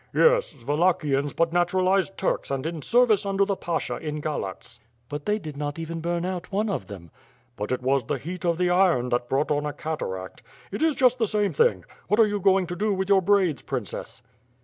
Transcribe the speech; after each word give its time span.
"Yes, 0.15 0.55
Wallachians 0.65 1.31
but 1.33 1.53
naturalized 1.53 2.17
Turks 2.17 2.49
and 2.49 2.65
in 2.65 2.81
service 2.81 3.23
\fndev 3.23 3.45
the 3.45 3.55
pasha 3.55 3.97
in 3.97 4.19
Galatz."• 4.19 4.79
"But 5.09 5.27
they 5.27 5.37
did 5.37 5.55
not 5.55 5.77
even 5.77 6.01
burn 6.01 6.25
out 6.25 6.51
one 6.51 6.71
of 6.71 6.87
them/' 6.87 7.11
"But 7.55 7.71
it 7.71 7.83
was 7.83 8.05
the 8.05 8.15
heat 8.17 8.43
of 8.43 8.57
the 8.57 8.71
iron 8.71 9.09
that 9.09 9.29
brought 9.29 9.51
on 9.51 9.67
a 9.67 9.73
cataract. 9.73 10.41
It 10.71 10.81
is 10.81 10.95
just 10.95 11.19
the 11.19 11.27
same 11.27 11.53
thing. 11.53 11.85
What 12.07 12.19
are 12.19 12.25
you 12.25 12.39
going 12.39 12.65
to 12.65 12.75
do 12.75 12.91
with 12.91 13.09
your 13.09 13.21
braids, 13.21 13.61
princess.' 13.61 14.23